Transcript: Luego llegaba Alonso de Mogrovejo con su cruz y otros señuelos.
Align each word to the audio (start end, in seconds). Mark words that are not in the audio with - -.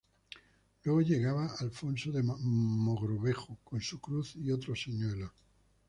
Luego 0.83 1.01
llegaba 1.01 1.45
Alonso 1.59 2.11
de 2.11 2.23
Mogrovejo 2.23 3.59
con 3.63 3.79
su 3.81 3.99
cruz 4.01 4.35
y 4.35 4.49
otros 4.51 4.81
señuelos. 4.81 5.29